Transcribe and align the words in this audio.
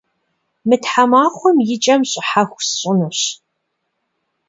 Мы 0.67 0.75
тхьэмахуэм 0.83 1.57
и 1.73 1.75
кӏэм 1.83 2.01
щӏыхьэху 2.09 2.61
сщӏынущ. 2.65 3.19